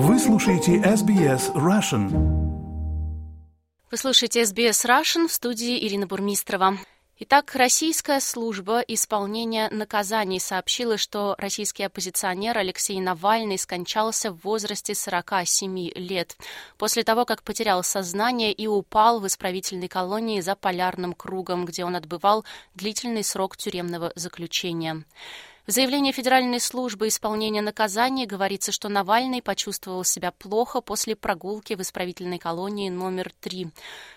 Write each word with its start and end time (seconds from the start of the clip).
Вы 0.00 0.20
слушаете 0.20 0.76
SBS 0.76 1.52
Russian. 1.54 2.08
Вы 3.90 3.96
слушаете 3.96 4.42
SBS 4.42 4.86
Russian 4.86 5.26
в 5.26 5.32
студии 5.32 5.84
Ирина 5.84 6.06
Бурмистрова. 6.06 6.78
Итак, 7.18 7.56
российская 7.56 8.20
служба 8.20 8.78
исполнения 8.78 9.68
наказаний 9.70 10.38
сообщила, 10.38 10.98
что 10.98 11.34
российский 11.36 11.82
оппозиционер 11.82 12.56
Алексей 12.56 13.00
Навальный 13.00 13.58
скончался 13.58 14.30
в 14.30 14.44
возрасте 14.44 14.94
47 14.94 15.90
лет 15.96 16.36
после 16.76 17.02
того, 17.02 17.24
как 17.24 17.42
потерял 17.42 17.82
сознание 17.82 18.52
и 18.52 18.68
упал 18.68 19.18
в 19.18 19.26
исправительной 19.26 19.88
колонии 19.88 20.40
за 20.40 20.54
полярным 20.54 21.12
кругом, 21.12 21.64
где 21.64 21.84
он 21.84 21.96
отбывал 21.96 22.44
длительный 22.76 23.24
срок 23.24 23.56
тюремного 23.56 24.12
заключения. 24.14 25.02
В 25.68 25.70
заявлении 25.70 26.12
Федеральной 26.12 26.60
службы 26.60 27.08
исполнения 27.08 27.60
наказаний 27.60 28.24
говорится, 28.24 28.72
что 28.72 28.88
Навальный 28.88 29.42
почувствовал 29.42 30.02
себя 30.02 30.32
плохо 30.32 30.80
после 30.80 31.14
прогулки 31.14 31.74
в 31.74 31.82
исправительной 31.82 32.38
колонии 32.38 32.88
номер 32.88 33.34
3. 33.42 33.68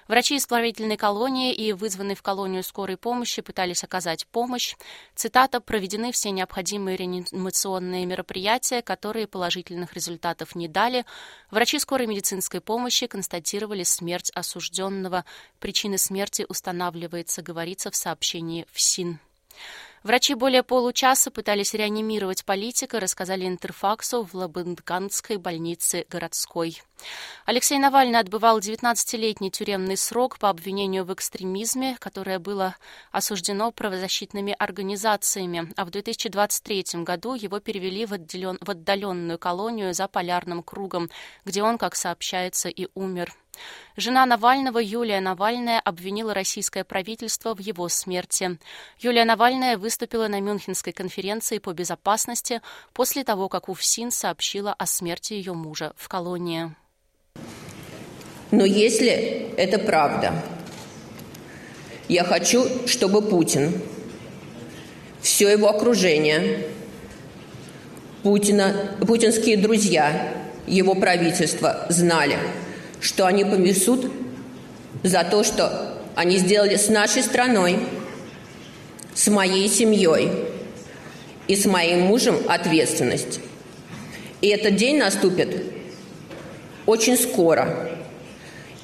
Врачи 0.07 0.37
исправительной 0.37 0.95
колонии 0.95 1.53
и 1.53 1.73
вызванные 1.73 2.15
в 2.15 2.21
колонию 2.21 2.63
скорой 2.63 2.95
помощи 2.95 3.41
пытались 3.41 3.83
оказать 3.83 4.27
помощь. 4.27 4.77
Цитата 5.13 5.59
«Проведены 5.59 6.13
все 6.13 6.31
необходимые 6.31 6.95
реанимационные 6.95 8.05
мероприятия, 8.05 8.81
которые 8.81 9.27
положительных 9.27 9.93
результатов 9.93 10.55
не 10.55 10.69
дали. 10.69 11.05
Врачи 11.49 11.79
скорой 11.79 12.07
медицинской 12.07 12.61
помощи 12.61 13.07
констатировали 13.07 13.83
смерть 13.83 14.31
осужденного. 14.33 15.25
Причины 15.59 15.97
смерти 15.97 16.45
устанавливается, 16.47 17.41
говорится 17.41 17.91
в 17.91 17.97
сообщении 17.97 18.65
в 18.71 18.79
СИН». 18.79 19.19
Врачи 20.03 20.33
более 20.33 20.63
получаса 20.63 21.29
пытались 21.29 21.75
реанимировать 21.75 22.43
политика, 22.43 22.99
рассказали 22.99 23.45
Интерфаксу 23.45 24.23
в 24.23 24.33
Лабынганской 24.33 25.37
больнице 25.37 26.07
городской. 26.09 26.81
Алексей 27.45 27.77
Навальный 27.77 28.19
отбывал 28.19 28.57
19-летний 28.57 29.51
тюремный 29.51 29.97
срок 29.97 30.39
по 30.39 30.49
обвинению 30.49 31.05
в 31.05 31.13
экстремизме, 31.13 31.97
которое 31.99 32.39
было 32.39 32.75
осуждено 33.11 33.71
правозащитными 33.71 34.55
организациями, 34.57 35.71
а 35.77 35.85
в 35.85 35.91
2023 35.91 37.03
году 37.03 37.35
его 37.35 37.59
перевели 37.59 38.07
в, 38.07 38.13
отделен... 38.13 38.57
в 38.59 38.71
отдаленную 38.71 39.37
колонию 39.37 39.93
за 39.93 40.07
полярным 40.07 40.63
кругом, 40.63 41.11
где 41.45 41.61
он, 41.61 41.77
как 41.77 41.95
сообщается, 41.95 42.69
и 42.69 42.87
умер. 42.95 43.35
Жена 43.97 44.25
Навального 44.25 44.79
Юлия 44.79 45.19
Навальная 45.19 45.79
обвинила 45.79 46.33
российское 46.33 46.83
правительство 46.83 47.53
в 47.53 47.59
его 47.59 47.89
смерти. 47.89 48.57
Юлия 48.99 49.25
Навальная 49.25 49.77
выступила 49.77 50.27
на 50.27 50.39
Мюнхенской 50.39 50.93
конференции 50.93 51.57
по 51.57 51.73
безопасности 51.73 52.61
после 52.93 53.23
того, 53.23 53.49
как 53.49 53.67
УФСИН 53.67 54.11
сообщила 54.11 54.73
о 54.73 54.85
смерти 54.85 55.33
ее 55.33 55.53
мужа 55.53 55.93
в 55.97 56.07
колонии. 56.07 56.73
Но 58.51 58.65
если 58.65 59.53
это 59.57 59.77
правда, 59.77 60.33
я 62.07 62.23
хочу, 62.23 62.87
чтобы 62.87 63.21
Путин, 63.21 63.81
все 65.21 65.49
его 65.49 65.69
окружение, 65.69 66.67
Путина, 68.23 68.95
путинские 69.05 69.57
друзья, 69.57 70.33
его 70.65 70.95
правительство 70.95 71.85
знали– 71.89 72.37
что 73.01 73.25
они 73.25 73.43
понесут 73.43 74.09
за 75.03 75.23
то, 75.23 75.43
что 75.43 75.97
они 76.15 76.37
сделали 76.37 76.75
с 76.75 76.87
нашей 76.87 77.23
страной, 77.23 77.79
с 79.13 79.27
моей 79.27 79.67
семьей 79.67 80.31
и 81.47 81.55
с 81.55 81.65
моим 81.65 82.01
мужем 82.01 82.37
ответственность. 82.47 83.39
И 84.39 84.47
этот 84.47 84.75
день 84.75 84.97
наступит 84.97 85.63
очень 86.85 87.17
скоро. 87.17 87.89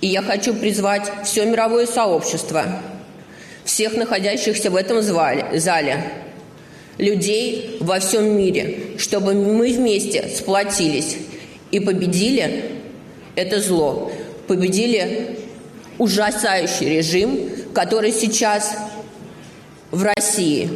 И 0.02 0.08
я 0.08 0.22
хочу 0.22 0.54
призвать 0.54 1.12
все 1.24 1.46
мировое 1.46 1.88
сообщество, 1.88 2.82
всех 3.64 3.96
находящихся 3.96 4.70
в 4.70 4.76
этом 4.76 5.02
зале, 5.02 6.00
людей 6.98 7.78
во 7.80 8.00
всем 8.00 8.38
мире, 8.38 8.98
чтобы 8.98 9.34
мы 9.34 9.72
вместе 9.72 10.30
сплотились 10.30 11.18
и 11.72 11.80
победили 11.80 12.72
это 13.38 13.62
зло. 13.62 14.12
Победили 14.48 15.38
ужасающий 16.00 16.90
режим, 16.90 17.50
который 17.74 18.12
сейчас 18.12 18.76
в 19.92 20.04
России. 20.04 20.70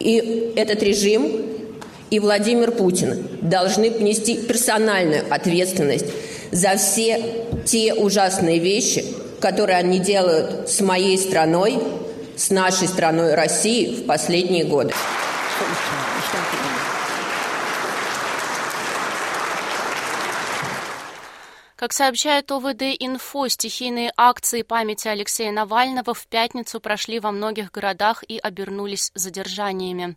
И 0.00 0.52
этот 0.56 0.82
режим 0.82 1.42
и 2.10 2.18
Владимир 2.18 2.72
Путин 2.72 3.28
должны 3.42 3.90
понести 3.90 4.36
персональную 4.36 5.24
ответственность 5.28 6.06
за 6.50 6.76
все 6.76 7.22
те 7.64 7.92
ужасные 7.92 8.58
вещи, 8.58 9.04
которые 9.40 9.78
они 9.78 9.98
делают 9.98 10.70
с 10.70 10.80
моей 10.80 11.18
страной, 11.18 11.78
с 12.36 12.50
нашей 12.50 12.88
страной 12.88 13.34
России 13.34 13.96
в 13.96 14.06
последние 14.06 14.64
годы. 14.64 14.94
Как 21.86 21.92
сообщает 21.92 22.50
ОВД-инфо, 22.50 23.46
стихийные 23.46 24.12
акции 24.16 24.62
памяти 24.62 25.06
Алексея 25.06 25.52
Навального 25.52 26.14
в 26.14 26.26
пятницу 26.26 26.80
прошли 26.80 27.20
во 27.20 27.30
многих 27.30 27.70
городах 27.70 28.24
и 28.26 28.38
обернулись 28.38 29.12
задержаниями. 29.14 30.16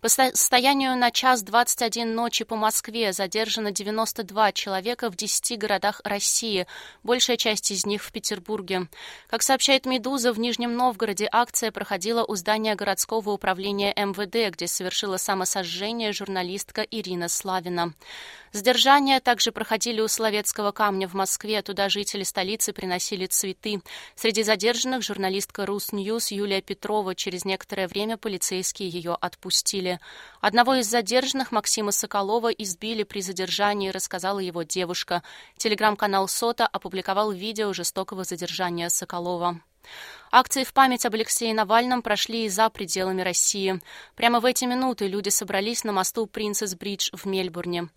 По 0.00 0.08
состоянию 0.08 0.96
на 0.96 1.10
час 1.10 1.42
21 1.42 2.14
ночи 2.14 2.44
по 2.44 2.56
Москве 2.56 3.12
задержано 3.12 3.70
92 3.70 4.52
человека 4.52 5.10
в 5.10 5.16
10 5.16 5.58
городах 5.58 6.00
России, 6.04 6.66
большая 7.02 7.36
часть 7.36 7.70
из 7.70 7.84
них 7.84 8.02
в 8.02 8.12
Петербурге. 8.12 8.86
Как 9.28 9.42
сообщает 9.42 9.84
«Медуза», 9.84 10.32
в 10.32 10.38
Нижнем 10.38 10.74
Новгороде 10.74 11.28
акция 11.30 11.70
проходила 11.70 12.24
у 12.24 12.34
здания 12.34 12.74
городского 12.74 13.28
управления 13.28 13.92
МВД, 13.94 14.54
где 14.54 14.66
совершила 14.66 15.18
самосожжение 15.18 16.14
журналистка 16.14 16.80
Ирина 16.80 17.28
Славина. 17.28 17.92
Задержания 18.52 19.20
также 19.20 19.52
проходили 19.52 20.00
у 20.00 20.08
Соловецкого 20.08 20.72
камня 20.72 21.09
в 21.10 21.14
Москве. 21.14 21.60
Туда 21.60 21.88
жители 21.88 22.22
столицы 22.22 22.72
приносили 22.72 23.26
цветы. 23.26 23.82
Среди 24.14 24.42
задержанных 24.42 25.02
журналистка 25.02 25.66
RusNews 25.66 26.30
Юлия 26.30 26.62
Петрова. 26.62 27.14
Через 27.14 27.44
некоторое 27.44 27.88
время 27.88 28.16
полицейские 28.16 28.88
ее 28.88 29.16
отпустили. 29.20 30.00
Одного 30.40 30.76
из 30.76 30.86
задержанных, 30.86 31.52
Максима 31.52 31.92
Соколова, 31.92 32.48
избили 32.48 33.02
при 33.02 33.20
задержании, 33.20 33.90
рассказала 33.90 34.38
его 34.38 34.62
девушка. 34.62 35.22
Телеграм-канал 35.58 36.28
SOTA 36.28 36.66
опубликовал 36.66 37.32
видео 37.32 37.72
жестокого 37.72 38.24
задержания 38.24 38.88
Соколова. 38.88 39.60
Акции 40.32 40.62
в 40.62 40.72
память 40.72 41.04
об 41.06 41.14
Алексее 41.14 41.52
Навальном 41.52 42.02
прошли 42.02 42.44
и 42.44 42.48
за 42.48 42.70
пределами 42.70 43.22
России. 43.22 43.80
Прямо 44.14 44.38
в 44.38 44.44
эти 44.44 44.64
минуты 44.64 45.08
люди 45.08 45.28
собрались 45.28 45.82
на 45.82 45.92
мосту 45.92 46.26
Принцесс 46.26 46.74
Бридж 46.76 47.10
в 47.12 47.26
Мельбурне. 47.26 47.88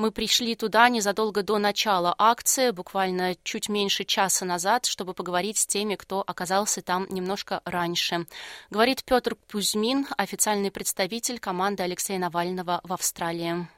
Мы 0.00 0.12
пришли 0.12 0.54
туда 0.54 0.88
незадолго 0.88 1.42
до 1.42 1.58
начала 1.58 2.14
акции, 2.16 2.70
буквально 2.70 3.34
чуть 3.42 3.68
меньше 3.68 4.04
часа 4.04 4.46
назад, 4.46 4.86
чтобы 4.86 5.12
поговорить 5.12 5.58
с 5.58 5.66
теми, 5.66 5.94
кто 5.94 6.24
оказался 6.26 6.80
там 6.80 7.06
немножко 7.10 7.60
раньше. 7.66 8.24
Говорит 8.70 9.04
Петр 9.04 9.36
Кузьмин, 9.52 10.06
официальный 10.16 10.70
представитель 10.70 11.38
команды 11.38 11.82
Алексея 11.82 12.18
Навального 12.18 12.80
в 12.82 12.94
Австралии. 12.94 13.68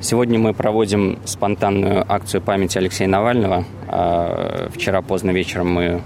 Сегодня 0.00 0.38
мы 0.38 0.54
проводим 0.54 1.18
спонтанную 1.24 2.06
акцию 2.08 2.40
памяти 2.40 2.78
Алексея 2.78 3.08
Навального. 3.08 3.64
А, 3.88 4.68
вчера 4.72 5.02
поздно 5.02 5.32
вечером 5.32 5.72
мы 5.72 6.02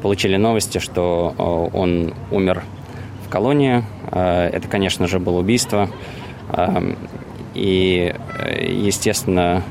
получили 0.00 0.36
новости, 0.36 0.78
что 0.78 1.34
он 1.74 2.14
умер 2.30 2.64
в 3.26 3.28
колонии. 3.28 3.84
А, 4.10 4.48
это, 4.48 4.68
конечно 4.68 5.06
же, 5.06 5.18
было 5.18 5.40
убийство. 5.40 5.90
И, 7.54 8.14
естественно, 8.68 9.62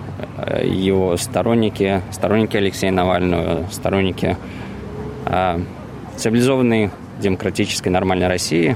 его 0.63 1.15
сторонники, 1.17 2.01
сторонники 2.11 2.57
Алексея 2.57 2.91
Навального, 2.91 3.65
сторонники 3.71 4.37
э, 5.25 5.59
цивилизованной, 6.17 6.91
демократической, 7.19 7.89
нормальной 7.89 8.27
России 8.27 8.75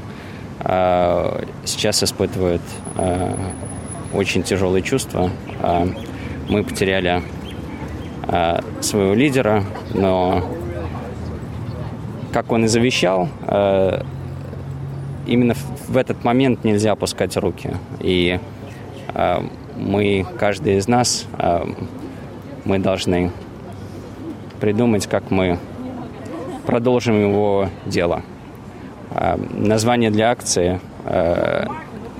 э, 0.60 1.46
сейчас 1.66 2.04
испытывают 2.04 2.62
э, 2.98 3.34
очень 4.14 4.44
тяжелые 4.44 4.84
чувства. 4.84 5.30
Э, 5.62 5.88
мы 6.50 6.64
потеряли 6.64 7.22
э, 8.28 8.60
своего 8.82 9.14
лидера, 9.14 9.64
но, 9.94 10.44
как 12.32 12.52
он 12.52 12.66
и 12.66 12.68
завещал, 12.68 13.30
э, 13.48 14.02
именно 15.26 15.56
в 15.88 15.98
этот 15.98 16.24
момент 16.24 16.64
нельзя 16.64 16.92
опускать 16.92 17.36
руки. 17.38 17.72
И 18.00 18.40
мы, 19.76 20.26
каждый 20.40 20.78
из 20.78 20.88
нас, 20.88 21.26
а, 21.34 21.68
мы 22.66 22.80
должны 22.80 23.32
придумать, 24.60 25.08
как 25.08 25.32
мы 25.32 25.58
продолжим 26.66 27.20
его 27.20 27.70
дело. 27.86 28.22
А, 29.12 29.40
название 29.52 30.12
для 30.12 30.32
акции 30.32 30.80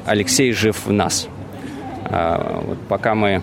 «Алексей 0.06 0.52
жив 0.52 0.86
в 0.86 0.92
нас». 0.92 1.30
Пока 2.90 3.16
мы 3.16 3.42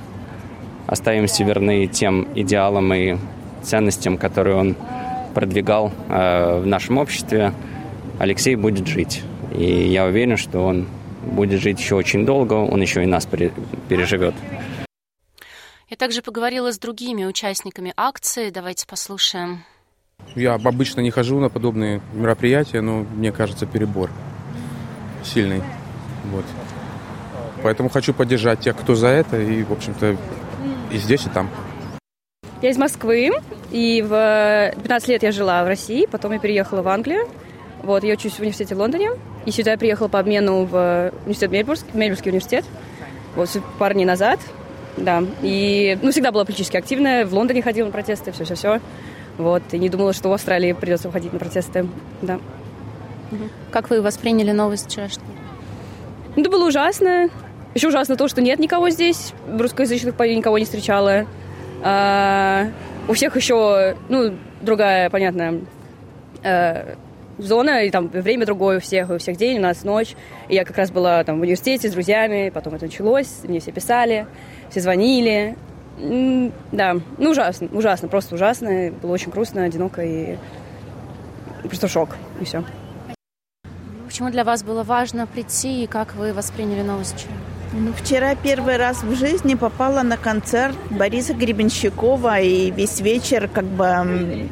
остаемся 0.87 1.45
верны 1.45 1.87
тем 1.87 2.29
идеалам 2.35 2.93
и 2.93 3.17
ценностям, 3.63 4.19
которые 4.19 4.57
он 4.57 4.77
продвигал 5.35 5.91
в 6.09 6.63
нашем 6.67 6.99
обществе, 6.99 7.55
Алексей 8.19 8.55
будет 8.55 8.87
жить. 8.87 9.23
И 9.57 9.89
я 9.89 10.05
уверен, 10.05 10.37
что 10.37 10.61
он 10.67 10.87
будет 11.23 11.61
жить 11.61 11.79
еще 11.79 11.95
очень 11.95 12.25
долго, 12.25 12.55
он 12.55 12.81
еще 12.81 13.03
и 13.03 13.07
нас 13.07 13.27
переживет. 13.89 14.35
Я 15.89 15.97
также 15.97 16.23
поговорила 16.23 16.73
с 16.73 16.79
другими 16.79 17.25
участниками 17.25 17.93
акции. 17.97 18.51
Давайте 18.51 18.87
послушаем. 18.87 19.65
Я 20.37 20.55
обычно 20.55 21.01
не 21.01 21.11
хожу 21.11 21.41
на 21.41 21.49
подобные 21.49 22.01
мероприятия, 22.13 22.81
но 22.81 23.01
мне 23.01 23.33
кажется 23.33 23.67
перебор 23.67 24.11
сильный. 25.25 25.63
Вот. 26.27 26.45
Поэтому 27.63 27.89
хочу 27.89 28.15
поддержать 28.15 28.61
тех, 28.61 28.77
кто 28.77 28.95
за 28.95 29.09
это, 29.09 29.41
и, 29.41 29.63
в 29.63 29.73
общем-то, 29.73 30.17
и 30.93 30.97
здесь, 30.97 31.27
и 31.27 31.29
там. 31.29 31.51
Я 32.63 32.71
из 32.71 32.79
Москвы, 32.79 33.31
и 33.71 34.03
в 34.03 34.73
15 34.83 35.09
лет 35.09 35.23
я 35.23 35.33
жила 35.33 35.65
в 35.65 35.67
России, 35.67 36.07
потом 36.07 36.33
я 36.33 36.39
переехала 36.39 36.83
в 36.83 36.89
Англию. 36.89 37.29
Вот, 37.83 38.05
я 38.05 38.15
учусь 38.15 38.35
в 38.35 38.41
университете 38.41 38.75
в 38.75 38.79
Лондоне, 38.79 39.11
и 39.47 39.51
сюда 39.51 39.73
я 39.73 39.79
приехала 39.79 40.09
по 40.09 40.19
обмену 40.19 40.65
в 40.65 41.13
университет 41.25 41.51
Мельбург, 41.51 41.79
Мельбургский 41.95 42.31
университет, 42.31 42.65
вот 43.37 43.49
пару 43.79 43.95
дней 43.95 44.05
назад, 44.05 44.41
да. 44.97 45.23
И, 45.43 45.99
ну, 46.03 46.11
всегда 46.11 46.31
была 46.33 46.45
политически 46.45 46.77
активная, 46.77 47.25
в 47.25 47.33
Лондоне 47.33 47.63
ходила 47.63 47.87
на 47.87 47.93
протесты, 47.93 48.33
все-все-все. 48.33 48.81
Вот, 49.39 49.63
и 49.73 49.79
не 49.79 49.89
думала, 49.89 50.13
что 50.13 50.29
в 50.29 50.33
Австралии 50.33 50.73
придется 50.73 51.09
уходить 51.09 51.33
на 51.33 51.39
протесты, 51.39 51.89
да. 52.21 52.39
Как 53.71 53.89
вы 53.89 54.03
восприняли 54.03 54.53
новость 54.53 54.91
вчерашнюю? 54.91 55.29
Ну, 56.37 56.43
это 56.43 56.51
было 56.51 56.67
ужасно. 56.67 57.29
Еще 57.75 57.89
ужасно 57.89 58.17
то, 58.17 58.29
что 58.29 58.43
нет 58.43 58.59
никого 58.59 58.91
здесь, 58.91 59.33
русскоязычных 59.49 60.19
никого 60.19 60.59
не 60.59 60.65
встречала. 60.65 61.25
А, 61.83 62.67
у 63.09 63.13
всех 63.13 63.37
еще, 63.37 63.97
ну, 64.09 64.35
другая, 64.61 65.09
понятно, 65.09 65.61
э, 66.43 66.97
зона, 67.45 67.85
и 67.85 67.91
там 67.91 68.09
время 68.09 68.47
другое 68.47 68.79
у 68.79 68.81
всех, 68.81 69.11
у 69.11 69.19
всех 69.19 69.37
день, 69.37 69.59
у 69.59 69.63
нас 69.63 69.85
ночь. 69.85 70.15
И 70.49 70.55
я 70.55 70.65
как 70.65 70.77
раз 70.77 70.91
была 70.91 71.23
там 71.25 71.39
в 71.39 71.43
университете 71.43 71.89
с 71.89 71.93
друзьями, 71.93 72.51
потом 72.53 72.75
это 72.75 72.87
началось, 72.87 73.29
мне 73.45 73.61
все 73.61 73.73
писали, 73.73 74.27
все 74.71 74.81
звонили. 74.81 75.57
Да, 76.73 76.97
ну 77.19 77.31
ужасно, 77.31 77.69
ужасно, 77.73 78.09
просто 78.09 78.35
ужасно. 78.35 78.93
Было 79.03 79.13
очень 79.13 79.31
грустно, 79.31 79.65
одиноко 79.65 80.03
и 80.03 80.37
просто 81.65 81.89
шок, 81.89 82.17
и 82.41 82.45
все. 82.45 82.65
Почему 84.07 84.31
для 84.31 84.45
вас 84.45 84.65
было 84.65 84.83
важно 84.83 85.27
прийти 85.27 85.85
и 85.85 85.87
как 85.87 86.15
вы 86.15 86.33
восприняли 86.33 86.83
новость 86.83 87.15
вчера? 87.15 87.35
Ну, 87.73 87.93
вчера 87.93 88.35
первый 88.35 88.77
раз 88.79 89.05
в 89.05 89.15
жизни 89.15 89.55
попала 89.55 90.03
на 90.03 90.17
концерт 90.17 90.75
Бориса 90.91 91.35
Гребенщикова, 91.35 92.41
и 92.41 92.73
весь 92.73 93.01
вечер 93.01 93.49
как 93.49 93.65
бы 93.65 94.49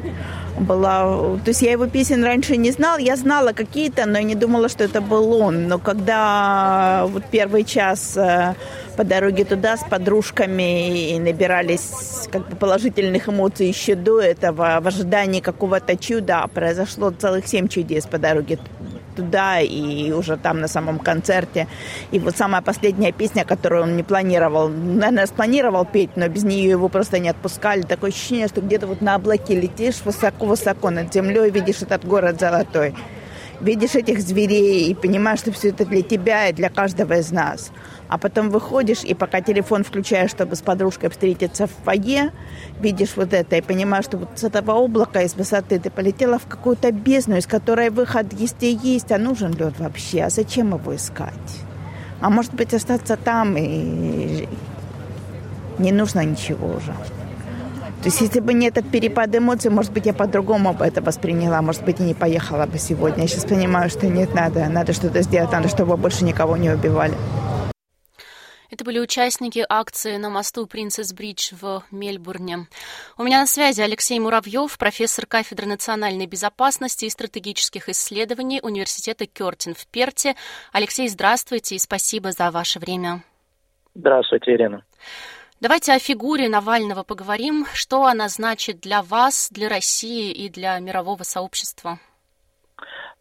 была... 0.59 1.37
То 1.43 1.49
есть 1.49 1.61
я 1.61 1.71
его 1.71 1.87
песен 1.87 2.23
раньше 2.23 2.57
не 2.57 2.71
знала. 2.71 2.97
Я 2.99 3.15
знала 3.15 3.53
какие-то, 3.53 4.05
но 4.05 4.17
я 4.17 4.23
не 4.23 4.35
думала, 4.35 4.69
что 4.69 4.83
это 4.83 5.01
был 5.01 5.33
он. 5.33 5.67
Но 5.67 5.79
когда 5.79 7.05
вот 7.07 7.23
первый 7.31 7.63
час 7.63 8.17
э, 8.17 8.55
по 8.95 9.03
дороге 9.03 9.45
туда 9.45 9.77
с 9.77 9.83
подружками 9.83 11.11
и 11.11 11.19
набирались 11.19 12.27
как 12.31 12.49
бы 12.49 12.55
положительных 12.55 13.29
эмоций 13.29 13.67
еще 13.67 13.95
до 13.95 14.19
этого, 14.19 14.79
в 14.81 14.87
ожидании 14.87 15.39
какого-то 15.39 15.95
чуда, 15.95 16.45
произошло 16.53 17.11
целых 17.11 17.47
семь 17.47 17.67
чудес 17.67 18.05
по 18.05 18.17
дороге 18.17 18.59
туда 19.19 19.59
и 19.59 20.11
уже 20.11 20.37
там 20.37 20.61
на 20.61 20.67
самом 20.67 20.99
концерте. 20.99 21.67
И 22.11 22.19
вот 22.19 22.37
самая 22.37 22.61
последняя 22.61 23.11
песня, 23.11 23.43
которую 23.45 23.83
он 23.83 23.97
не 23.97 24.03
планировал, 24.03 24.69
наверное, 24.69 25.25
спланировал 25.25 25.85
петь, 25.85 26.11
но 26.15 26.27
без 26.27 26.43
нее 26.43 26.69
его 26.69 26.89
просто 26.89 27.19
не 27.19 27.29
отпускали. 27.29 27.81
Такое 27.81 28.11
ощущение, 28.11 28.47
что 28.47 28.61
где-то 28.61 28.87
вот 28.87 29.01
на 29.01 29.15
облаке 29.15 29.59
летишь 29.59 30.01
высоко-высоко 30.05 30.89
над 30.89 31.13
землей, 31.13 31.49
видишь 31.49 31.81
этот 31.81 32.05
город 32.05 32.39
золотой 32.39 32.95
видишь 33.61 33.95
этих 33.95 34.21
зверей 34.21 34.89
и 34.89 34.95
понимаешь, 34.95 35.39
что 35.39 35.51
все 35.51 35.69
это 35.69 35.85
для 35.85 36.01
тебя 36.01 36.47
и 36.47 36.53
для 36.53 36.69
каждого 36.69 37.13
из 37.13 37.31
нас. 37.31 37.71
А 38.07 38.17
потом 38.17 38.49
выходишь, 38.49 39.03
и 39.03 39.13
пока 39.13 39.41
телефон 39.41 39.83
включаешь, 39.83 40.31
чтобы 40.31 40.55
с 40.55 40.61
подружкой 40.61 41.09
встретиться 41.09 41.67
в 41.67 41.71
фойе, 41.83 42.31
видишь 42.79 43.15
вот 43.15 43.33
это 43.33 43.57
и 43.57 43.61
понимаешь, 43.61 44.05
что 44.05 44.17
вот 44.17 44.29
с 44.35 44.43
этого 44.43 44.73
облака, 44.73 45.21
из 45.21 45.35
высоты 45.35 45.79
ты 45.79 45.89
полетела 45.89 46.39
в 46.39 46.47
какую-то 46.47 46.91
бездну, 46.91 47.37
из 47.37 47.45
которой 47.45 47.89
выход 47.89 48.33
есть 48.33 48.61
и 48.63 48.71
есть, 48.71 49.11
а 49.11 49.17
нужен 49.17 49.53
лед 49.53 49.79
вообще, 49.79 50.23
а 50.23 50.29
зачем 50.29 50.73
его 50.73 50.95
искать? 50.95 51.33
А 52.21 52.29
может 52.29 52.53
быть 52.53 52.73
остаться 52.73 53.15
там 53.15 53.55
и 53.57 54.47
не 55.77 55.91
нужно 55.91 56.25
ничего 56.25 56.67
уже. 56.67 56.93
То 57.99 58.05
есть, 58.05 58.21
если 58.21 58.39
бы 58.39 58.53
не 58.53 58.67
этот 58.67 58.89
перепад 58.89 59.35
эмоций, 59.35 59.69
может 59.69 59.91
быть, 59.91 60.05
я 60.05 60.13
по-другому 60.13 60.73
бы 60.73 60.85
это 60.85 61.01
восприняла, 61.01 61.61
может 61.61 61.83
быть, 61.83 61.99
и 61.99 62.03
не 62.03 62.13
поехала 62.13 62.65
бы 62.65 62.77
сегодня. 62.77 63.23
Я 63.23 63.27
сейчас 63.27 63.43
понимаю, 63.43 63.89
что 63.89 64.07
нет, 64.07 64.33
надо, 64.33 64.69
надо 64.69 64.93
что-то 64.93 65.21
сделать, 65.21 65.51
надо, 65.51 65.67
чтобы 65.67 65.97
больше 65.97 66.23
никого 66.23 66.55
не 66.55 66.69
убивали. 66.69 67.13
Это 68.71 68.85
были 68.85 68.99
участники 68.99 69.65
акции 69.67 70.15
на 70.15 70.29
мосту 70.29 70.65
Принцесс 70.65 71.11
Бридж 71.11 71.51
в 71.59 71.83
Мельбурне. 71.91 72.67
У 73.17 73.23
меня 73.23 73.41
на 73.41 73.47
связи 73.47 73.81
Алексей 73.81 74.17
Муравьев, 74.17 74.77
профессор 74.77 75.25
кафедры 75.25 75.67
национальной 75.67 76.27
безопасности 76.27 77.03
и 77.03 77.09
стратегических 77.09 77.89
исследований 77.89 78.61
Университета 78.63 79.25
Кертин 79.25 79.73
в 79.73 79.85
Перте. 79.87 80.35
Алексей, 80.71 81.09
здравствуйте 81.09 81.75
и 81.75 81.79
спасибо 81.79 82.31
за 82.31 82.51
ваше 82.51 82.79
время. 82.79 83.23
Здравствуйте, 83.93 84.53
Ирина. 84.53 84.85
Давайте 85.61 85.91
о 85.91 85.99
фигуре 85.99 86.47
Навального 86.47 87.03
поговорим. 87.03 87.65
Что 87.73 88.05
она 88.05 88.29
значит 88.29 88.79
для 88.79 89.01
вас, 89.01 89.51
для 89.51 89.67
России 89.67 90.31
и 90.31 90.49
для 90.49 90.79
мирового 90.79 91.23
сообщества? 91.23 91.99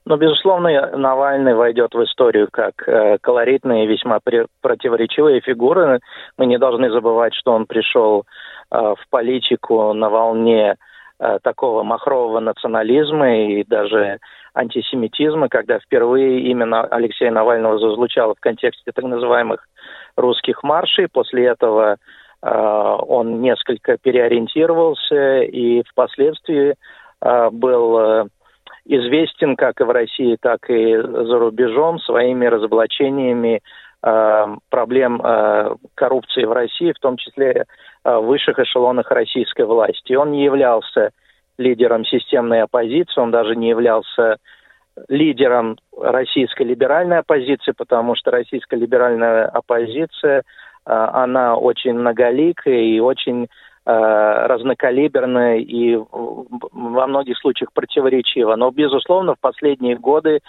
Ну, 0.05 0.17
безусловно, 0.17 0.96
Навальный 0.96 1.55
войдет 1.55 1.94
в 1.94 2.05
историю 2.05 2.49
как 2.52 2.87
э, 2.87 3.19
колоритная 3.20 3.82
и 3.82 3.87
весьма 3.88 4.20
противоречивая 4.61 5.40
фигура. 5.40 5.99
Мы 6.37 6.46
не 6.46 6.58
должны 6.58 6.93
забывать, 6.93 7.35
что 7.35 7.50
он 7.50 7.67
пришел 7.67 8.23
э, 8.70 8.76
в 8.79 9.11
политику 9.11 9.93
на 9.93 10.08
волне 10.08 10.76
э, 11.19 11.38
такого 11.43 11.82
махрового 11.82 12.38
национализма 12.38 13.37
и 13.37 13.64
даже 13.64 14.20
антисемитизма, 14.55 15.49
когда 15.49 15.81
впервые 15.81 16.43
именно 16.43 16.82
Алексея 16.82 17.32
Навального 17.32 17.81
зазвучало 17.81 18.37
в 18.37 18.41
контексте 18.41 18.93
так 18.94 19.05
называемых 19.05 19.67
русских 20.14 20.62
маршей. 20.62 21.08
После 21.08 21.46
этого 21.46 21.96
он 22.43 23.40
несколько 23.40 23.96
переориентировался 23.96 25.41
и 25.41 25.82
впоследствии 25.82 26.74
э, 27.20 27.51
был 27.51 27.98
э, 27.98 28.24
известен 28.84 29.56
как 29.56 29.81
и 29.81 29.84
в 29.84 29.91
России, 29.91 30.36
так 30.41 30.70
и 30.70 30.96
за 30.96 31.39
рубежом 31.39 31.98
своими 32.01 32.46
разоблачениями 32.46 33.60
проблем 34.01 35.20
коррупции 35.96 36.44
в 36.44 36.53
России, 36.53 36.93
в 36.93 37.01
том 37.01 37.17
числе 37.17 37.65
в 38.05 38.20
высших 38.20 38.56
эшелонах 38.60 39.10
российской 39.10 39.67
власти. 39.67 40.12
Он 40.12 40.31
не 40.31 40.44
являлся 40.44 41.10
лидером 41.58 42.05
системной 42.05 42.62
оппозиции, 42.62 43.20
он 43.20 43.32
даже 43.32 43.56
не 43.56 43.70
являлся 43.70 44.36
лидером 45.08 45.79
российской 45.96 46.62
либеральной 46.62 47.19
оппозиции, 47.19 47.72
потому 47.77 48.15
что 48.17 48.31
российская 48.31 48.77
либеральная 48.77 49.46
оппозиция 49.46 50.43
она 50.88 51.56
очень 51.56 51.94
многоликая 51.94 52.80
и 52.80 52.98
очень 53.00 53.48
а, 53.90 54.46
разнокалиберная 54.48 55.60
и 55.60 55.96
во 55.96 57.06
многих 57.06 57.38
случаях 57.38 57.72
противоречива. 57.72 58.54
Но, 58.54 58.70
безусловно, 58.70 59.34
в 59.34 59.40
последние 59.40 59.96
годы 59.96 60.40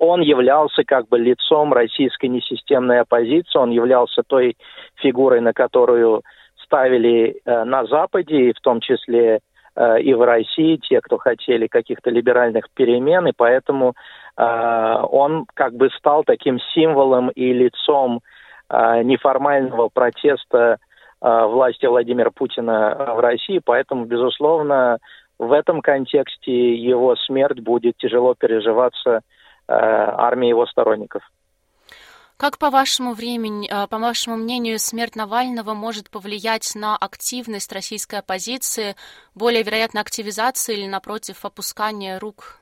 он 0.00 0.20
являлся 0.20 0.82
как 0.84 1.08
бы 1.08 1.16
лицом 1.16 1.72
российской 1.72 2.26
несистемной 2.26 3.00
оппозиции, 3.00 3.56
он 3.56 3.70
являлся 3.70 4.22
той 4.26 4.56
фигурой, 4.96 5.40
на 5.40 5.52
которую 5.52 6.22
ставили 6.64 7.40
э, 7.44 7.64
на 7.64 7.86
Западе, 7.86 8.50
и 8.50 8.52
в 8.52 8.60
том 8.60 8.80
числе 8.80 9.38
э, 9.76 10.00
и 10.00 10.12
в 10.14 10.22
России, 10.22 10.76
те, 10.76 11.00
кто 11.00 11.18
хотели 11.18 11.68
каких-то 11.68 12.10
либеральных 12.10 12.64
перемен, 12.74 13.28
и 13.28 13.32
поэтому 13.36 13.94
э, 14.36 15.02
он 15.10 15.46
как 15.54 15.74
бы 15.74 15.88
стал 15.90 16.24
таким 16.24 16.58
символом 16.74 17.28
и 17.30 17.52
лицом 17.52 18.22
неформального 18.70 19.88
протеста 19.88 20.78
а, 21.20 21.46
власти 21.46 21.86
Владимира 21.86 22.30
Путина 22.30 22.92
а, 22.92 23.14
в 23.14 23.20
России, 23.20 23.60
поэтому, 23.64 24.04
безусловно, 24.04 24.98
в 25.38 25.52
этом 25.52 25.80
контексте 25.80 26.74
его 26.74 27.16
смерть 27.16 27.60
будет 27.60 27.96
тяжело 27.96 28.34
переживаться 28.34 29.20
армией 29.70 30.48
его 30.48 30.64
сторонников. 30.64 31.22
Как 32.38 32.56
по 32.56 32.70
вашему 32.70 33.12
времени, 33.12 33.68
по 33.90 33.98
вашему 33.98 34.36
мнению, 34.36 34.78
смерть 34.78 35.14
Навального 35.14 35.74
может 35.74 36.08
повлиять 36.08 36.72
на 36.74 36.96
активность 36.96 37.70
российской 37.70 38.20
оппозиции, 38.20 38.94
более 39.34 39.62
вероятно 39.62 40.00
активизации 40.00 40.78
или, 40.78 40.86
напротив, 40.86 41.44
опускания 41.44 42.18
рук 42.18 42.58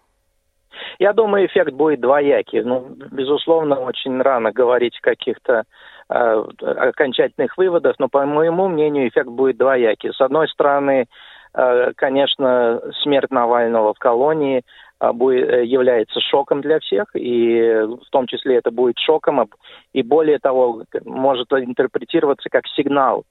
я 0.99 1.13
думаю, 1.13 1.47
эффект 1.47 1.73
будет 1.73 2.01
двоякий. 2.01 2.63
Ну, 2.63 2.97
безусловно, 3.11 3.81
очень 3.81 4.21
рано 4.21 4.53
говорить 4.53 4.99
о 4.99 5.03
каких-то 5.03 5.65
окончательных 6.09 7.57
выводов, 7.57 7.97
но, 7.99 8.09
по 8.09 8.25
моему 8.25 8.69
мнению, 8.69 9.09
эффект 9.09 9.29
будет 9.29 9.57
двоякий. 9.57 10.13
С 10.13 10.21
одной 10.21 10.49
стороны, 10.49 11.07
конечно, 11.53 12.81
смерть 13.03 13.31
Навального 13.31 13.93
в 13.93 13.99
колонии 13.99 14.63
является 15.01 16.21
шоком 16.21 16.61
для 16.61 16.79
всех, 16.79 17.07
и 17.15 17.61
в 17.61 18.09
том 18.11 18.27
числе 18.27 18.57
это 18.57 18.71
будет 18.71 18.99
шоком, 18.99 19.49
и 19.93 20.03
более 20.03 20.39
того, 20.39 20.85
может 21.05 21.53
интерпретироваться 21.53 22.49
как 22.51 22.67
сигнал 22.69 23.25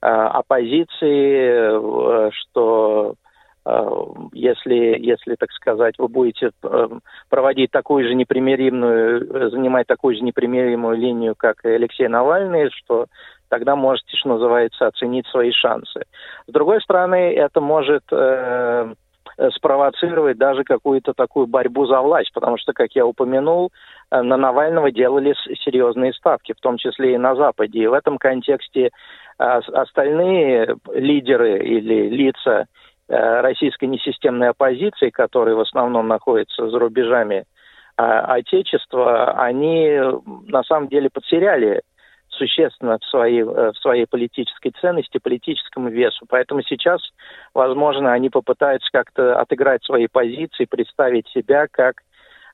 оппозиции, 0.00 1.80
что 2.30 3.14
Э, 3.14 3.29
если, 4.32 4.96
если, 4.98 5.34
так 5.34 5.52
сказать, 5.52 5.94
вы 5.98 6.08
будете 6.08 6.50
э, 6.62 6.88
проводить 7.28 7.70
такую 7.70 8.08
же 8.08 8.14
непримиримую, 8.14 9.50
занимать 9.50 9.86
такую 9.86 10.16
же 10.16 10.22
непримиримую 10.22 10.96
линию, 10.96 11.34
как 11.36 11.64
и 11.64 11.68
Алексей 11.68 12.08
Навальный, 12.08 12.70
что 12.70 13.06
тогда 13.48 13.76
можете, 13.76 14.16
что 14.16 14.30
называется, 14.30 14.86
оценить 14.86 15.26
свои 15.26 15.52
шансы. 15.52 16.04
С 16.46 16.52
другой 16.52 16.80
стороны, 16.80 17.34
это 17.34 17.60
может 17.60 18.04
э, 18.10 18.94
спровоцировать 19.54 20.38
даже 20.38 20.64
какую-то 20.64 21.12
такую 21.12 21.46
борьбу 21.46 21.84
за 21.86 22.00
власть, 22.00 22.32
потому 22.32 22.56
что, 22.56 22.72
как 22.72 22.92
я 22.92 23.04
упомянул, 23.04 23.72
э, 24.10 24.22
на 24.22 24.38
Навального 24.38 24.90
делали 24.90 25.34
серьезные 25.62 26.14
ставки, 26.14 26.54
в 26.54 26.60
том 26.60 26.78
числе 26.78 27.14
и 27.14 27.18
на 27.18 27.34
Западе. 27.34 27.80
И 27.80 27.86
в 27.86 27.92
этом 27.92 28.16
контексте 28.16 28.90
остальные 29.36 30.76
лидеры 30.92 31.58
или 31.60 32.08
лица 32.08 32.64
Э, 32.64 32.64
российской 33.10 33.86
несистемной 33.86 34.50
оппозиции, 34.50 35.10
которая 35.10 35.54
в 35.56 35.60
основном 35.60 36.06
находится 36.06 36.68
за 36.68 36.78
рубежами 36.78 37.44
а, 37.96 38.34
Отечества, 38.36 39.32
они 39.32 40.00
на 40.46 40.62
самом 40.62 40.88
деле 40.88 41.10
потеряли 41.12 41.82
существенно 42.30 42.98
в 42.98 43.04
своей, 43.04 43.42
э, 43.42 43.72
в 43.72 43.76
своей 43.78 44.06
политической 44.06 44.70
ценности, 44.80 45.18
политическому 45.18 45.90
весу. 45.90 46.24
Поэтому 46.28 46.62
сейчас, 46.62 47.02
возможно, 47.52 48.12
они 48.12 48.30
попытаются 48.30 48.88
как-то 48.90 49.38
отыграть 49.38 49.84
свои 49.84 50.06
позиции, 50.06 50.64
представить 50.64 51.28
себя 51.28 51.66
как, 51.70 51.96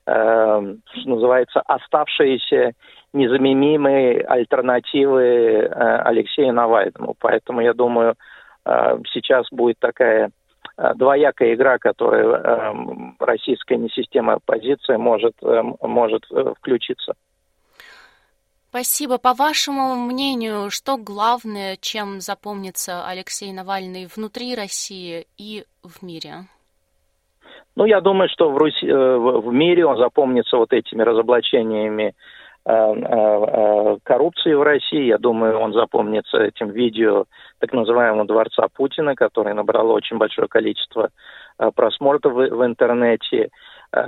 э, 0.07 0.75
что 0.91 1.09
называется, 1.09 1.61
оставшиеся 1.61 2.73
незаменимые 3.13 4.21
альтернативы 4.23 5.23
э, 5.23 5.69
Алексею 5.69 6.53
Навальному. 6.53 7.15
Поэтому, 7.19 7.61
я 7.61 7.73
думаю, 7.73 8.15
э, 8.65 8.97
сейчас 9.13 9.47
будет 9.51 9.79
такая 9.79 10.29
Э, 10.29 10.46
двоякая 10.95 11.53
игра, 11.55 11.77
которую 11.77 12.35
э, 12.35 12.73
российская 13.19 13.77
несистема 13.77 14.33
оппозиции 14.33 14.95
может, 14.95 15.33
э, 15.41 15.61
может 15.81 16.23
включиться. 16.57 17.13
Спасибо. 18.69 19.17
По 19.17 19.33
вашему 19.33 19.95
мнению, 19.95 20.69
что 20.69 20.97
главное, 20.97 21.77
чем 21.79 22.19
запомнится 22.19 23.07
Алексей 23.07 23.51
Навальный 23.53 24.07
внутри 24.13 24.55
России 24.55 25.25
и 25.37 25.63
в 25.83 26.03
мире? 26.05 26.45
Ну, 27.75 27.85
я 27.85 28.01
думаю, 28.01 28.29
что 28.29 28.51
в, 28.51 28.57
Руси, 28.57 28.85
в 28.85 29.51
мире 29.53 29.85
он 29.85 29.97
запомнится 29.97 30.57
вот 30.57 30.73
этими 30.73 31.01
разоблачениями 31.01 32.07
Э, 32.07 32.13
э, 32.13 32.15
коррупции 34.03 34.53
в 34.53 34.61
России. 34.61 35.05
Я 35.05 35.17
думаю, 35.17 35.57
он 35.57 35.71
запомнится 35.73 36.37
этим 36.37 36.69
видео 36.69 37.25
так 37.59 37.71
называемого 37.71 38.25
дворца 38.25 38.67
Путина, 38.73 39.15
которое 39.15 39.53
набрало 39.53 39.93
очень 39.93 40.17
большое 40.17 40.49
количество 40.49 41.09
э, 41.59 41.71
просмотров 41.73 42.33
в 42.33 42.65
интернете. 42.65 43.49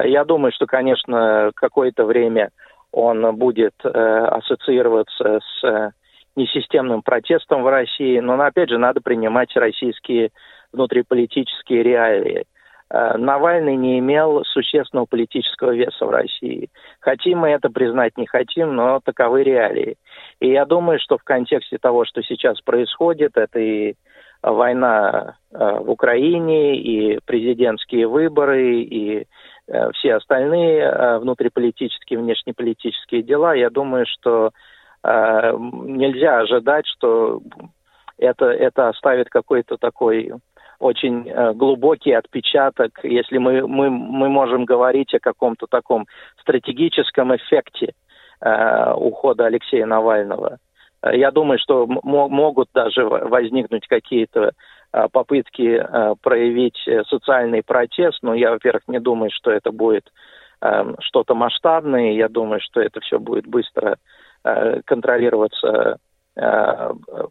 Я 0.03 0.25
думаю, 0.25 0.51
что, 0.51 0.65
конечно, 0.65 1.51
какое-то 1.55 2.03
время 2.03 2.49
он 2.91 3.35
будет 3.37 3.75
ассоциироваться 3.83 5.39
с 5.39 5.93
несистемным 6.35 7.01
протестом 7.01 7.63
в 7.63 7.69
России, 7.69 8.19
но, 8.19 8.33
опять 8.41 8.69
же, 8.69 8.77
надо 8.77 8.99
принимать 8.99 9.55
российские 9.55 10.31
внутриполитические 10.73 11.83
реалии. 11.83 12.45
Э, 12.91 13.17
Навальный 13.17 13.75
не 13.75 13.99
имел 13.99 14.43
существенного 14.45 15.05
политического 15.05 15.71
веса 15.71 16.05
в 16.05 16.09
России. 16.09 16.69
Хотим 16.99 17.39
мы 17.39 17.49
это 17.49 17.69
признать, 17.69 18.17
не 18.17 18.25
хотим, 18.25 18.75
но 18.75 18.99
таковы 19.03 19.43
реалии. 19.43 19.97
И 20.39 20.49
я 20.49 20.65
думаю, 20.65 20.99
что 20.99 21.17
в 21.17 21.23
контексте 21.23 21.77
того, 21.77 22.05
что 22.05 22.23
сейчас 22.23 22.59
происходит, 22.61 23.37
это 23.37 23.59
и 23.59 23.95
война 24.41 25.37
э, 25.51 25.79
в 25.79 25.89
Украине, 25.91 26.77
и 26.77 27.19
президентские 27.25 28.07
выборы, 28.07 28.81
и 28.81 29.27
э, 29.67 29.91
все 29.93 30.15
остальные 30.15 31.19
внутриполитические, 31.19 32.19
внешнеполитические 32.19 33.21
дела, 33.21 33.53
я 33.53 33.69
думаю, 33.69 34.05
что 34.07 34.51
нельзя 35.01 36.39
ожидать, 36.39 36.85
что 36.85 37.41
это, 38.17 38.47
это 38.47 38.89
оставит 38.89 39.29
какой-то 39.29 39.77
такой 39.77 40.33
очень 40.79 41.29
э, 41.29 41.53
глубокий 41.53 42.13
отпечаток, 42.13 42.99
если 43.03 43.37
мы, 43.37 43.67
мы, 43.67 43.89
мы 43.89 44.29
можем 44.29 44.65
говорить 44.65 45.13
о 45.13 45.19
каком-то 45.19 45.67
таком 45.67 46.07
стратегическом 46.41 47.35
эффекте 47.35 47.93
э, 48.41 48.93
ухода 48.93 49.45
Алексея 49.45 49.85
Навального. 49.85 50.57
Э, 51.03 51.17
я 51.17 51.31
думаю, 51.31 51.59
что 51.59 51.85
могут 51.85 52.69
даже 52.73 53.05
возникнуть 53.05 53.87
какие-то 53.87 54.51
э, 54.93 55.07
попытки 55.11 55.85
проявить 56.21 56.79
социальный 57.09 57.61
протест, 57.61 58.19
но 58.21 58.33
я, 58.33 58.51
во-первых, 58.51 58.83
не 58.87 58.99
думаю, 58.99 59.31
что 59.33 59.51
это 59.51 59.71
будет 59.71 60.09
э, 60.61 60.93
что-то 61.01 61.35
масштабное, 61.35 62.13
я 62.13 62.29
думаю, 62.29 62.61
что 62.61 62.81
это 62.81 63.01
все 63.01 63.19
будет 63.19 63.45
быстро 63.45 63.97
контролироваться 64.85 65.97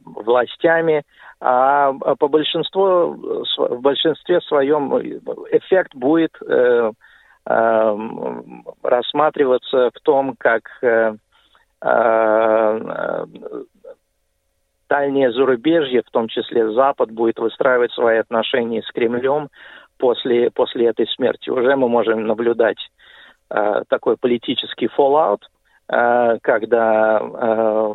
властями, 0.04 1.04
а 1.40 1.92
по 1.92 2.28
большинству, 2.28 3.14
в 3.56 3.80
большинстве 3.80 4.40
своем 4.40 4.96
эффект 5.50 5.94
будет 5.94 6.32
э, 6.42 6.90
э, 7.46 7.96
рассматриваться 8.82 9.90
в 9.94 10.00
том, 10.02 10.34
как 10.36 10.62
э, 10.82 11.14
э, 11.80 13.24
дальнее 14.88 15.32
зарубежье, 15.32 16.02
в 16.02 16.10
том 16.10 16.28
числе 16.28 16.72
Запад, 16.72 17.12
будет 17.12 17.38
выстраивать 17.38 17.92
свои 17.92 18.18
отношения 18.18 18.82
с 18.82 18.90
Кремлем 18.90 19.48
после, 19.98 20.50
после 20.50 20.88
этой 20.88 21.06
смерти. 21.06 21.50
Уже 21.50 21.76
мы 21.76 21.88
можем 21.88 22.26
наблюдать 22.26 22.78
э, 23.50 23.82
такой 23.88 24.16
политический 24.16 24.86
fallout, 24.86 25.42
э, 25.88 26.38
когда 26.42 27.20
э, 27.20 27.94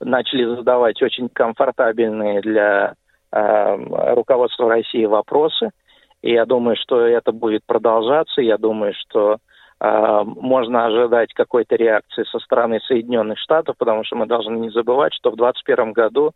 начали 0.00 0.44
задавать 0.56 1.00
очень 1.02 1.28
комфортабельные 1.28 2.40
для 2.40 2.94
э, 3.32 4.14
руководства 4.14 4.68
России 4.68 5.04
вопросы. 5.04 5.70
И 6.22 6.32
я 6.32 6.46
думаю, 6.46 6.76
что 6.76 7.00
это 7.00 7.32
будет 7.32 7.62
продолжаться. 7.66 8.40
Я 8.40 8.56
думаю, 8.56 8.94
что 8.94 9.38
э, 9.80 10.22
можно 10.24 10.86
ожидать 10.86 11.32
какой-то 11.34 11.76
реакции 11.76 12.24
со 12.24 12.38
стороны 12.38 12.80
Соединенных 12.80 13.38
Штатов, 13.38 13.76
потому 13.78 14.04
что 14.04 14.16
мы 14.16 14.26
должны 14.26 14.56
не 14.56 14.70
забывать, 14.70 15.14
что 15.14 15.30
в 15.30 15.36
2021 15.36 15.92
году 15.92 16.32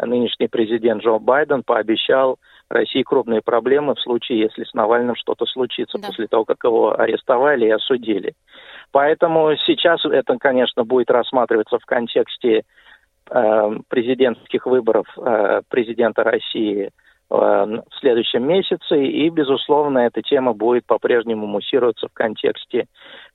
нынешний 0.00 0.48
президент 0.48 1.02
Джо 1.02 1.18
Байден 1.18 1.62
пообещал 1.62 2.38
России 2.68 3.02
крупные 3.02 3.42
проблемы 3.42 3.94
в 3.94 4.00
случае, 4.00 4.40
если 4.40 4.64
с 4.64 4.72
Навальным 4.74 5.14
что-то 5.14 5.46
случится 5.46 5.98
да. 5.98 6.08
после 6.08 6.26
того, 6.26 6.44
как 6.44 6.58
его 6.64 6.98
арестовали 6.98 7.66
и 7.66 7.70
осудили. 7.70 8.34
Поэтому 8.90 9.54
сейчас 9.66 10.04
это, 10.04 10.36
конечно, 10.38 10.84
будет 10.84 11.10
рассматриваться 11.10 11.78
в 11.78 11.84
контексте 11.84 12.62
президентских 13.88 14.66
выборов 14.66 15.06
э, 15.16 15.62
президента 15.68 16.24
России 16.24 16.86
э, 16.86 16.90
в 17.30 17.94
следующем 18.00 18.46
месяце. 18.46 19.04
И, 19.04 19.28
безусловно, 19.30 20.00
эта 20.00 20.22
тема 20.22 20.52
будет 20.52 20.84
по-прежнему 20.86 21.46
муссироваться 21.46 22.08
в 22.08 22.12
контексте 22.12 22.86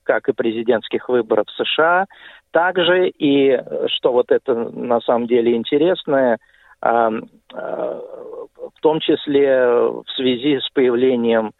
как 0.04 0.28
и 0.28 0.32
президентских 0.32 1.08
выборов 1.08 1.46
в 1.48 1.64
США, 1.64 2.06
также 2.50 3.08
и, 3.08 3.60
что 3.88 4.12
вот 4.12 4.30
это 4.30 4.54
на 4.54 5.00
самом 5.00 5.26
деле 5.26 5.54
интересное, 5.54 6.38
в 6.80 8.80
том 8.80 9.00
числе 9.00 9.66
в 9.66 10.06
связи 10.16 10.60
с 10.60 10.68
появлением 10.70 11.52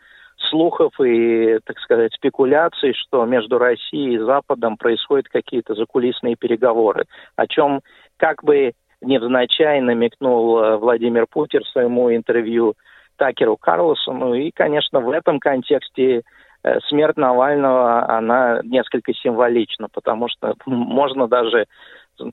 слухов 0.51 0.93
и, 1.01 1.59
так 1.65 1.79
сказать, 1.81 2.13
спекуляций, 2.15 2.95
что 2.95 3.25
между 3.25 3.59
Россией 3.59 4.15
и 4.15 4.19
Западом 4.19 4.77
происходят 4.77 5.29
какие-то 5.29 5.75
закулисные 5.75 6.37
переговоры, 6.37 7.07
о 7.37 7.47
чем 7.47 7.81
как 8.19 8.45
бы 8.45 8.73
невзначай 9.01 9.81
намекнул 9.81 10.59
э, 10.59 10.77
Владимир 10.77 11.27
Путин 11.27 11.63
в 11.63 11.69
своему 11.69 12.15
интервью 12.15 12.75
Такеру 13.17 13.57
Карлосону. 13.57 14.35
И, 14.35 14.51
конечно, 14.51 15.01
в 15.01 15.11
этом 15.11 15.39
контексте 15.41 16.23
э, 16.63 16.81
смерть 16.89 17.17
Навального, 17.17 18.09
она 18.11 18.61
несколько 18.65 19.15
символична, 19.15 19.89
потому 19.93 20.29
что 20.29 20.55
можно 20.67 21.29
даже 21.29 21.67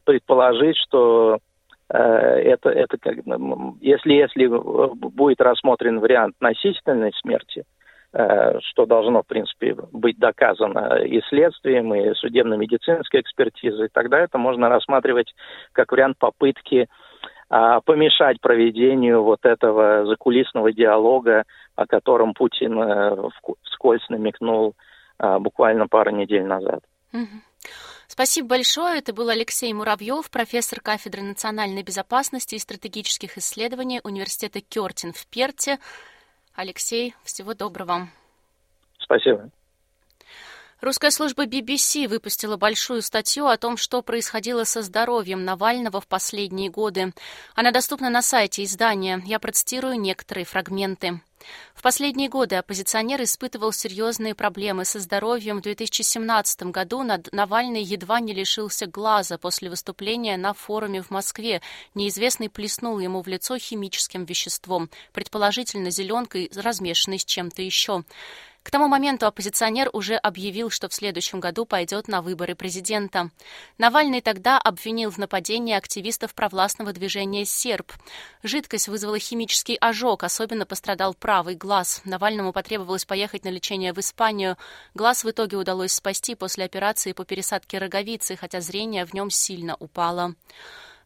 предположить, 0.03 0.77
что 0.77 1.39
э, 1.89 1.97
это, 1.97 2.69
это 2.69 2.97
как, 2.97 3.17
если, 3.81 4.13
если 4.13 4.47
будет 4.47 5.41
рассмотрен 5.41 5.99
вариант 5.99 6.35
насильственной 6.39 7.13
смерти 7.21 7.63
что 8.15 8.85
должно, 8.85 9.23
в 9.23 9.27
принципе, 9.27 9.75
быть 9.91 10.17
доказано 10.17 11.03
и 11.03 11.19
следствием, 11.27 11.93
и 11.93 12.13
судебно-медицинской 12.13 13.19
экспертизой, 13.19 13.89
тогда 13.91 14.19
это 14.19 14.37
можно 14.37 14.69
рассматривать 14.69 15.33
как 15.73 15.91
вариант 15.91 16.17
попытки 16.17 16.87
а, 17.47 17.81
помешать 17.81 18.41
проведению 18.41 19.23
вот 19.23 19.39
этого 19.43 20.05
закулисного 20.07 20.71
диалога, 20.73 21.43
о 21.75 21.85
котором 21.85 22.33
Путин 22.33 22.81
э, 22.81 23.29
вскользь 23.63 24.07
намекнул 24.09 24.73
а, 25.19 25.37
буквально 25.39 25.87
пару 25.87 26.11
недель 26.11 26.43
назад. 26.43 26.79
Спасибо 28.07 28.49
большое. 28.49 28.97
Это 28.97 29.13
был 29.13 29.29
Алексей 29.29 29.71
Муравьев, 29.73 30.29
профессор 30.31 30.79
кафедры 30.79 31.21
национальной 31.21 31.83
безопасности 31.83 32.55
и 32.55 32.59
стратегических 32.59 33.37
исследований 33.37 34.01
Университета 34.03 34.61
Кертин 34.61 35.13
в 35.13 35.27
Перте. 35.27 35.77
Алексей, 36.55 37.13
всего 37.23 37.53
доброго. 37.53 38.07
Спасибо. 38.99 39.49
Русская 40.81 41.11
служба 41.11 41.45
BBC 41.45 42.07
выпустила 42.07 42.57
большую 42.57 43.01
статью 43.01 43.47
о 43.47 43.57
том, 43.57 43.75
что 43.75 44.01
происходило 44.01 44.65
со 44.65 44.81
здоровьем 44.81 45.43
Навального 45.43 45.99
в 45.99 46.07
последние 46.07 46.69
годы. 46.69 47.13
Она 47.55 47.71
доступна 47.71 48.09
на 48.09 48.21
сайте 48.21 48.63
издания. 48.63 49.21
Я 49.25 49.39
процитирую 49.39 49.99
некоторые 49.99 50.45
фрагменты. 50.45 51.21
В 51.73 51.81
последние 51.81 52.29
годы 52.29 52.55
оппозиционер 52.55 53.21
испытывал 53.23 53.71
серьезные 53.71 54.35
проблемы 54.35 54.85
со 54.85 54.99
здоровьем. 54.99 55.59
В 55.59 55.61
2017 55.61 56.63
году 56.63 57.03
Навальный 57.31 57.83
едва 57.83 58.19
не 58.19 58.33
лишился 58.33 58.87
глаза 58.87 59.37
после 59.37 59.69
выступления 59.69 60.37
на 60.37 60.53
форуме 60.53 61.01
в 61.01 61.11
Москве. 61.11 61.61
Неизвестный 61.93 62.49
плеснул 62.49 62.99
ему 62.99 63.21
в 63.21 63.27
лицо 63.27 63.57
химическим 63.57 64.25
веществом, 64.25 64.89
предположительно 65.13 65.89
зеленкой, 65.89 66.51
размешанной 66.55 67.19
с 67.19 67.25
чем-то 67.25 67.61
еще. 67.61 68.03
К 68.65 68.71
тому 68.71 68.87
моменту 68.87 69.27
оппозиционер 69.27 69.91
уже 69.93 70.15
объявил, 70.15 70.71
что 70.71 70.89
в 70.89 70.93
следующем 70.93 71.39
году 71.39 71.67
пойдет 71.67 72.07
на 72.07 72.23
выборы 72.23 72.55
президента. 72.55 73.29
Навальный 73.77 74.21
тогда 74.21 74.57
обвинил 74.57 75.11
в 75.11 75.19
нападении 75.19 75.75
активистов 75.75 76.33
провластного 76.33 76.91
движения 76.91 77.45
«Серб». 77.45 77.93
Жидкость 78.41 78.87
вызвала 78.87 79.19
химический 79.19 79.75
ожог, 79.75 80.23
особенно 80.23 80.65
пострадал 80.65 81.13
правый 81.13 81.34
глаз. 81.43 82.01
Навальному 82.05 82.53
потребовалось 82.53 83.05
поехать 83.05 83.43
на 83.43 83.49
лечение 83.49 83.93
в 83.93 83.99
Испанию. 83.99 84.57
Глаз 84.93 85.23
в 85.23 85.29
итоге 85.29 85.57
удалось 85.57 85.93
спасти 85.93 86.35
после 86.35 86.65
операции 86.65 87.13
по 87.13 87.25
пересадке 87.25 87.77
роговицы, 87.77 88.35
хотя 88.35 88.61
зрение 88.61 89.05
в 89.05 89.13
нем 89.13 89.29
сильно 89.29 89.75
упало. 89.79 90.35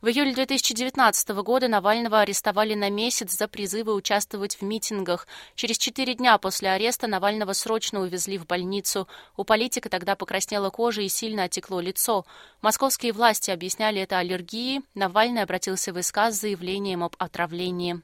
В 0.02 0.08
июле 0.08 0.34
2019 0.34 1.30
года 1.44 1.68
Навального 1.68 2.22
арестовали 2.22 2.74
на 2.74 2.90
месяц 2.90 3.34
за 3.34 3.50
призывы 3.50 3.94
участвовать 3.94 4.56
в 4.56 4.62
митингах. 4.62 5.28
Через 5.56 5.78
четыре 5.78 6.14
дня 6.14 6.38
после 6.38 6.70
ареста 6.70 7.08
Навального 7.08 7.52
срочно 7.52 8.00
увезли 8.00 8.38
в 8.38 8.46
больницу. 8.46 9.10
У 9.36 9.44
политика 9.44 9.90
тогда 9.90 10.16
покраснела 10.16 10.70
кожа 10.70 11.02
и 11.02 11.10
сильно 11.10 11.44
отекло 11.44 11.82
лицо. 11.82 12.26
Московские 12.62 13.12
власти 13.12 13.52
объясняли 13.52 14.00
это 14.00 14.20
аллергией. 14.20 14.84
Навальный 14.96 15.44
обратился 15.44 15.92
в 15.92 16.02
СК 16.02 16.30
с 16.30 16.40
заявлением 16.40 17.04
об 17.04 17.16
отравлении. 17.18 18.02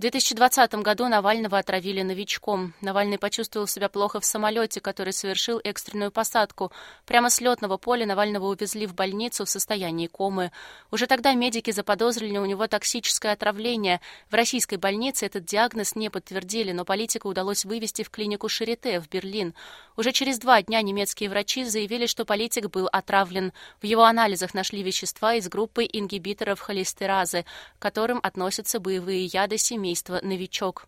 В 0.00 0.02
2020 0.02 0.76
году 0.76 1.08
Навального 1.08 1.58
отравили 1.58 2.00
новичком. 2.00 2.72
Навальный 2.80 3.18
почувствовал 3.18 3.66
себя 3.66 3.90
плохо 3.90 4.18
в 4.18 4.24
самолете, 4.24 4.80
который 4.80 5.12
совершил 5.12 5.60
экстренную 5.62 6.10
посадку. 6.10 6.72
Прямо 7.04 7.28
с 7.28 7.38
летного 7.42 7.76
поля 7.76 8.06
Навального 8.06 8.46
увезли 8.46 8.86
в 8.86 8.94
больницу 8.94 9.44
в 9.44 9.50
состоянии 9.50 10.06
комы. 10.06 10.52
Уже 10.90 11.06
тогда 11.06 11.34
медики 11.34 11.70
заподозрили 11.70 12.38
у 12.38 12.46
него 12.46 12.66
токсическое 12.66 13.32
отравление. 13.32 14.00
В 14.30 14.34
российской 14.34 14.76
больнице 14.76 15.26
этот 15.26 15.44
диагноз 15.44 15.94
не 15.94 16.08
подтвердили, 16.08 16.72
но 16.72 16.86
политику 16.86 17.28
удалось 17.28 17.66
вывести 17.66 18.02
в 18.02 18.08
клинику 18.08 18.48
Шарите 18.48 19.00
в 19.00 19.08
Берлин. 19.10 19.52
Уже 19.98 20.12
через 20.12 20.38
два 20.38 20.62
дня 20.62 20.80
немецкие 20.80 21.28
врачи 21.28 21.64
заявили, 21.64 22.06
что 22.06 22.24
политик 22.24 22.70
был 22.70 22.88
отравлен. 22.90 23.52
В 23.82 23.84
его 23.84 24.04
анализах 24.04 24.54
нашли 24.54 24.82
вещества 24.82 25.34
из 25.34 25.50
группы 25.50 25.84
ингибиторов 25.84 26.60
холестеразы, 26.60 27.44
к 27.78 27.82
которым 27.82 28.18
относятся 28.22 28.80
боевые 28.80 29.26
яды 29.26 29.58
семейства 29.58 29.89
семейства 29.90 30.20
«Новичок». 30.22 30.86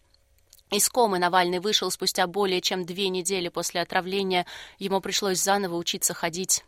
Из 0.71 0.89
комы 0.89 1.19
Навальный 1.19 1.59
вышел 1.59 1.91
спустя 1.91 2.27
более 2.27 2.61
чем 2.61 2.87
две 2.87 3.09
недели 3.09 3.49
после 3.49 3.81
отравления. 3.81 4.47
Ему 4.79 5.01
пришлось 5.01 5.41
заново 5.41 5.77
учиться 5.77 6.15
ходить. 6.15 6.65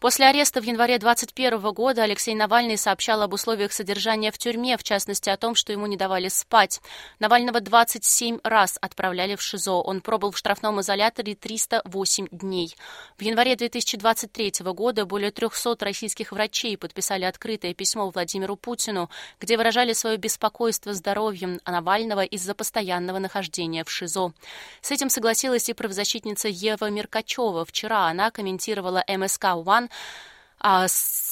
После 0.00 0.26
ареста 0.26 0.60
в 0.60 0.64
январе 0.64 0.98
2021 0.98 1.72
года 1.72 2.04
Алексей 2.04 2.32
Навальный 2.32 2.78
сообщал 2.78 3.20
об 3.20 3.32
условиях 3.32 3.72
содержания 3.72 4.30
в 4.30 4.38
тюрьме, 4.38 4.76
в 4.76 4.84
частности 4.84 5.28
о 5.28 5.36
том, 5.36 5.56
что 5.56 5.72
ему 5.72 5.86
не 5.86 5.96
давали 5.96 6.28
спать. 6.28 6.80
Навального 7.18 7.60
27 7.60 8.38
раз 8.44 8.78
отправляли 8.80 9.34
в 9.34 9.42
ШИЗО. 9.42 9.82
Он 9.82 10.00
пробыл 10.00 10.30
в 10.30 10.38
штрафном 10.38 10.80
изоляторе 10.80 11.34
308 11.34 12.28
дней. 12.30 12.76
В 13.16 13.22
январе 13.22 13.56
2023 13.56 14.52
года 14.72 15.04
более 15.04 15.32
300 15.32 15.76
российских 15.80 16.30
врачей 16.30 16.78
подписали 16.78 17.24
открытое 17.24 17.74
письмо 17.74 18.08
Владимиру 18.10 18.54
Путину, 18.54 19.10
где 19.40 19.56
выражали 19.56 19.94
свое 19.94 20.16
беспокойство 20.16 20.94
здоровьем 20.94 21.60
Навального 21.66 22.22
из-за 22.22 22.54
постоянного 22.54 23.18
нахождения 23.18 23.82
в 23.82 23.90
ШИЗО. 23.90 24.32
С 24.80 24.92
этим 24.92 25.10
согласилась 25.10 25.68
и 25.68 25.72
правозащитница 25.72 26.46
Ева 26.46 26.88
Меркачева. 26.88 27.64
Вчера 27.64 28.06
она 28.06 28.30
комментировала 28.30 29.04
МСК 29.08 29.47
«One» 29.56 29.88
а, 30.60 30.86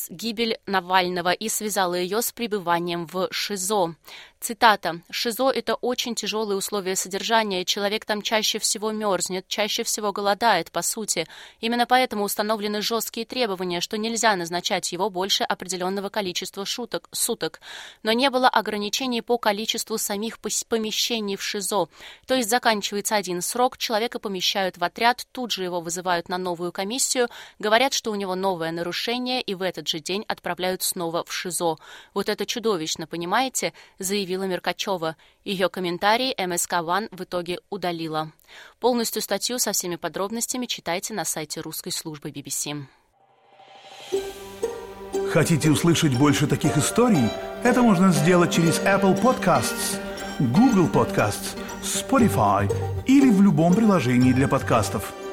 гибель 0.08 0.58
Навального 0.66 1.32
и 1.32 1.48
связала 1.48 1.94
ее 1.94 2.22
с 2.22 2.32
пребыванием 2.32 3.06
в 3.06 3.28
ШИЗО. 3.30 3.94
Цитата. 4.38 5.00
«ШИЗО– 5.10 5.50
это 5.54 5.76
очень 5.76 6.14
тяжелые 6.14 6.58
условия 6.58 6.94
содержания, 6.94 7.64
человек 7.64 8.04
там 8.04 8.20
чаще 8.20 8.58
всего 8.58 8.92
мерзнет, 8.92 9.48
чаще 9.48 9.82
всего 9.82 10.12
голодает, 10.12 10.70
по 10.70 10.82
сути. 10.82 11.26
Именно 11.60 11.86
поэтому 11.86 12.22
установлены 12.22 12.82
жесткие 12.82 13.24
требования, 13.24 13.80
что 13.80 13.96
нельзя 13.96 14.36
назначать 14.36 14.92
его 14.92 15.08
больше 15.08 15.42
определенного 15.42 16.10
количества 16.10 16.66
шуток, 16.66 17.08
суток. 17.12 17.60
Но 18.02 18.12
не 18.12 18.28
было 18.28 18.48
ограничений 18.48 19.22
по 19.22 19.38
количеству 19.38 19.96
самих 19.96 20.38
помещений 20.38 21.36
в 21.36 21.42
ШИЗО. 21.42 21.88
То 22.26 22.34
есть 22.34 22.50
заканчивается 22.50 23.16
один 23.16 23.40
срок, 23.40 23.78
человека 23.78 24.18
помещают 24.18 24.76
в 24.76 24.84
отряд, 24.84 25.26
тут 25.32 25.50
же 25.50 25.64
его 25.64 25.80
вызывают 25.80 26.28
на 26.28 26.36
новую 26.36 26.72
комиссию, 26.72 27.28
говорят, 27.58 27.94
что 27.94 28.12
у 28.12 28.14
него 28.14 28.34
новое 28.34 28.70
нарушение, 28.70 29.40
и 29.40 29.54
в 29.54 29.62
этот 29.62 29.88
же 29.88 29.98
день 29.98 30.24
отправляют 30.28 30.82
снова 30.82 31.24
в 31.24 31.32
ШИЗО. 31.32 31.78
Вот 32.12 32.28
это 32.28 32.44
чудовищно, 32.44 33.06
понимаете?» 33.06 33.72
заявил 33.98 34.25
заявила 34.26 34.44
Меркачева. 34.44 35.16
Ее 35.44 35.68
комментарий 35.68 36.34
МСК 36.36 36.82
Ван 36.82 37.08
в 37.12 37.22
итоге 37.22 37.60
удалила. 37.70 38.32
Полностью 38.80 39.22
статью 39.22 39.58
со 39.58 39.70
всеми 39.70 39.96
подробностями 39.96 40.66
читайте 40.66 41.14
на 41.14 41.24
сайте 41.24 41.60
русской 41.60 41.90
службы 41.90 42.30
BBC. 42.30 42.84
Хотите 45.30 45.70
услышать 45.70 46.18
больше 46.18 46.46
таких 46.48 46.76
историй? 46.76 47.30
Это 47.62 47.82
можно 47.82 48.10
сделать 48.10 48.52
через 48.52 48.80
Apple 48.80 49.20
Podcasts, 49.20 49.98
Google 50.40 50.88
Podcasts, 50.88 51.56
Spotify 51.82 52.66
или 53.06 53.30
в 53.30 53.40
любом 53.42 53.74
приложении 53.74 54.32
для 54.32 54.48
подкастов. 54.48 55.25